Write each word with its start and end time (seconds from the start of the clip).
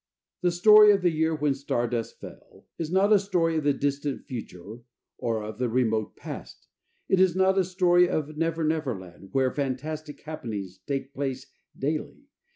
The 0.41 0.49
story 0.49 0.91
of 0.91 1.03
THE 1.03 1.11
YEAR 1.11 1.35
WHEN 1.35 1.53
STARDUST 1.53 2.19
FELL 2.19 2.65
is 2.79 2.91
not 2.91 3.13
a 3.13 3.19
story 3.19 3.57
of 3.57 3.63
the 3.63 3.71
distant 3.71 4.25
future 4.25 4.81
or 5.19 5.43
of 5.43 5.59
the 5.59 5.69
remote 5.69 6.15
past. 6.15 6.65
It 7.07 7.19
is 7.19 7.35
not 7.35 7.59
a 7.59 7.63
story 7.63 8.09
of 8.09 8.29
a 8.29 8.33
never 8.33 8.63
never 8.63 8.99
land 8.99 9.29
where 9.31 9.51
fantastic 9.53 10.21
happenings 10.21 10.79
take 10.87 11.13
place 11.13 11.51
daily. 11.77 12.23